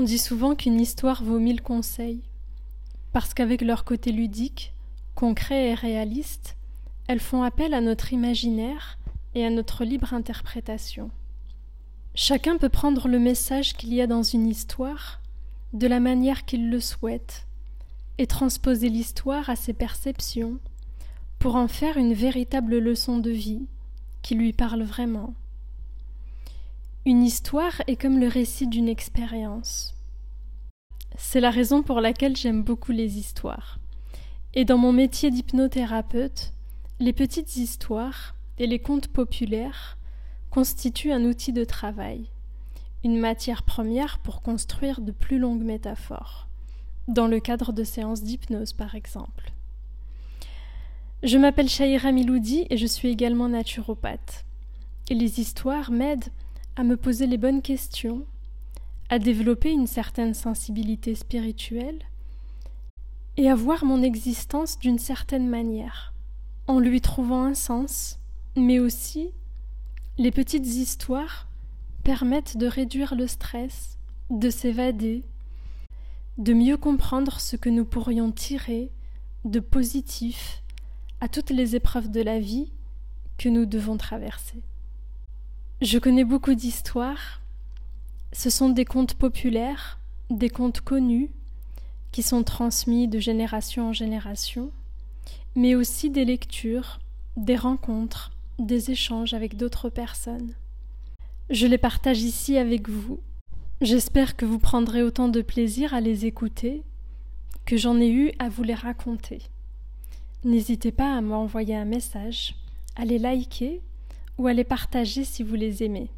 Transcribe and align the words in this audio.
On 0.00 0.02
dit 0.02 0.16
souvent 0.16 0.54
qu'une 0.54 0.80
histoire 0.80 1.22
vaut 1.22 1.38
mille 1.38 1.60
conseils, 1.60 2.22
parce 3.12 3.34
qu'avec 3.34 3.60
leur 3.60 3.84
côté 3.84 4.12
ludique, 4.12 4.72
concret 5.14 5.68
et 5.68 5.74
réaliste, 5.74 6.56
elles 7.06 7.20
font 7.20 7.42
appel 7.42 7.74
à 7.74 7.82
notre 7.82 8.14
imaginaire 8.14 8.96
et 9.34 9.44
à 9.44 9.50
notre 9.50 9.84
libre 9.84 10.14
interprétation. 10.14 11.10
Chacun 12.14 12.56
peut 12.56 12.70
prendre 12.70 13.08
le 13.08 13.18
message 13.18 13.74
qu'il 13.74 13.92
y 13.92 14.00
a 14.00 14.06
dans 14.06 14.22
une 14.22 14.46
histoire 14.46 15.20
de 15.74 15.86
la 15.86 16.00
manière 16.00 16.46
qu'il 16.46 16.70
le 16.70 16.80
souhaite 16.80 17.46
et 18.16 18.26
transposer 18.26 18.88
l'histoire 18.88 19.50
à 19.50 19.54
ses 19.54 19.74
perceptions 19.74 20.60
pour 21.38 21.56
en 21.56 21.68
faire 21.68 21.98
une 21.98 22.14
véritable 22.14 22.78
leçon 22.78 23.18
de 23.18 23.30
vie 23.30 23.66
qui 24.22 24.34
lui 24.34 24.54
parle 24.54 24.82
vraiment. 24.82 25.34
Une 27.06 27.22
histoire 27.22 27.80
est 27.86 27.96
comme 27.96 28.18
le 28.18 28.28
récit 28.28 28.66
d'une 28.66 28.88
expérience. 28.88 29.94
C'est 31.16 31.40
la 31.40 31.48
raison 31.48 31.82
pour 31.82 32.02
laquelle 32.02 32.36
j'aime 32.36 32.62
beaucoup 32.62 32.92
les 32.92 33.16
histoires. 33.16 33.78
Et 34.52 34.66
dans 34.66 34.76
mon 34.76 34.92
métier 34.92 35.30
d'hypnothérapeute, 35.30 36.52
les 36.98 37.14
petites 37.14 37.56
histoires 37.56 38.34
et 38.58 38.66
les 38.66 38.80
contes 38.80 39.08
populaires 39.08 39.96
constituent 40.50 41.12
un 41.12 41.24
outil 41.24 41.54
de 41.54 41.64
travail, 41.64 42.26
une 43.02 43.18
matière 43.18 43.62
première 43.62 44.18
pour 44.18 44.42
construire 44.42 45.00
de 45.00 45.12
plus 45.12 45.38
longues 45.38 45.64
métaphores, 45.64 46.48
dans 47.08 47.28
le 47.28 47.40
cadre 47.40 47.72
de 47.72 47.82
séances 47.82 48.22
d'hypnose 48.22 48.74
par 48.74 48.94
exemple. 48.94 49.52
Je 51.22 51.38
m'appelle 51.38 51.70
Shaira 51.70 52.12
Miloudi 52.12 52.66
et 52.68 52.76
je 52.76 52.86
suis 52.86 53.08
également 53.08 53.48
naturopathe. 53.48 54.44
Et 55.08 55.14
les 55.14 55.40
histoires 55.40 55.90
m'aident 55.90 56.30
à 56.80 56.82
me 56.82 56.96
poser 56.96 57.26
les 57.26 57.36
bonnes 57.36 57.60
questions, 57.60 58.24
à 59.10 59.18
développer 59.18 59.70
une 59.70 59.86
certaine 59.86 60.32
sensibilité 60.32 61.14
spirituelle 61.14 61.98
et 63.36 63.50
à 63.50 63.54
voir 63.54 63.84
mon 63.84 64.02
existence 64.02 64.78
d'une 64.78 64.98
certaine 64.98 65.46
manière, 65.46 66.14
en 66.66 66.80
lui 66.80 67.02
trouvant 67.02 67.44
un 67.44 67.52
sens, 67.52 68.18
mais 68.56 68.78
aussi 68.78 69.28
les 70.16 70.30
petites 70.30 70.66
histoires 70.66 71.48
permettent 72.02 72.56
de 72.56 72.66
réduire 72.66 73.14
le 73.14 73.26
stress, 73.26 73.98
de 74.30 74.48
s'évader, 74.48 75.22
de 76.38 76.54
mieux 76.54 76.78
comprendre 76.78 77.40
ce 77.40 77.56
que 77.56 77.68
nous 77.68 77.84
pourrions 77.84 78.32
tirer 78.32 78.90
de 79.44 79.60
positif 79.60 80.62
à 81.20 81.28
toutes 81.28 81.50
les 81.50 81.76
épreuves 81.76 82.10
de 82.10 82.22
la 82.22 82.40
vie 82.40 82.72
que 83.36 83.50
nous 83.50 83.66
devons 83.66 83.98
traverser. 83.98 84.62
Je 85.80 85.98
connais 85.98 86.24
beaucoup 86.24 86.52
d'histoires. 86.52 87.40
Ce 88.34 88.50
sont 88.50 88.68
des 88.68 88.84
contes 88.84 89.14
populaires, 89.14 89.98
des 90.28 90.50
contes 90.50 90.82
connus, 90.82 91.30
qui 92.12 92.22
sont 92.22 92.42
transmis 92.42 93.08
de 93.08 93.18
génération 93.18 93.88
en 93.88 93.92
génération, 93.94 94.72
mais 95.56 95.74
aussi 95.74 96.10
des 96.10 96.26
lectures, 96.26 96.98
des 97.38 97.56
rencontres, 97.56 98.30
des 98.58 98.90
échanges 98.90 99.32
avec 99.32 99.56
d'autres 99.56 99.88
personnes. 99.88 100.52
Je 101.48 101.66
les 101.66 101.78
partage 101.78 102.20
ici 102.20 102.58
avec 102.58 102.90
vous. 102.90 103.18
J'espère 103.80 104.36
que 104.36 104.44
vous 104.44 104.58
prendrez 104.58 105.02
autant 105.02 105.28
de 105.28 105.40
plaisir 105.40 105.94
à 105.94 106.02
les 106.02 106.26
écouter 106.26 106.82
que 107.64 107.78
j'en 107.78 107.98
ai 107.98 108.10
eu 108.10 108.32
à 108.38 108.50
vous 108.50 108.64
les 108.64 108.74
raconter. 108.74 109.40
N'hésitez 110.44 110.92
pas 110.92 111.16
à 111.16 111.22
m'envoyer 111.22 111.74
un 111.74 111.86
message, 111.86 112.54
à 112.96 113.06
les 113.06 113.18
liker 113.18 113.80
ou 114.40 114.46
à 114.46 114.54
les 114.54 114.64
partager 114.64 115.22
si 115.24 115.42
vous 115.42 115.54
les 115.54 115.82
aimez. 115.82 116.08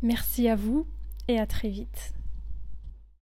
Merci 0.00 0.48
à 0.48 0.56
vous 0.56 0.86
et 1.28 1.38
à 1.38 1.46
très 1.46 1.68
vite. 1.68 2.15